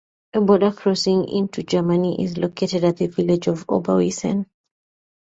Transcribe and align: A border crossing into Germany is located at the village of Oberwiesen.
A 0.33 0.41
border 0.41 0.71
crossing 0.71 1.29
into 1.29 1.61
Germany 1.61 2.23
is 2.23 2.35
located 2.35 2.83
at 2.83 2.97
the 2.97 3.05
village 3.05 3.45
of 3.45 3.67
Oberwiesen. 3.67 4.47